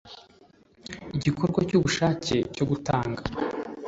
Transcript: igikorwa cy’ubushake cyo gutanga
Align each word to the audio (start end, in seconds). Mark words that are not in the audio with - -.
igikorwa 1.17 1.59
cy’ubushake 1.69 2.35
cyo 2.55 2.65
gutanga 2.69 3.21